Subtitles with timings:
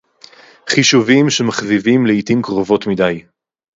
[0.69, 3.23] חִישּׁוּבִים, שֶׁמַּכְזִיבִים לְעִתִּים קְרוֹבוֹת מִדַּי